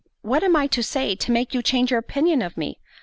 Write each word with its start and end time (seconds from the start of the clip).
What 0.23 0.43
am 0.43 0.55
I 0.55 0.65
to 0.65 0.81
say, 0.81 1.13
to 1.13 1.31
make 1.31 1.53
you 1.53 1.61
change 1.61 1.91
your 1.91 1.99
opinion 1.99 2.41
of 2.41 2.57
me? 2.57 2.79